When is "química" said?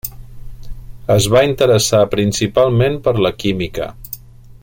3.45-3.91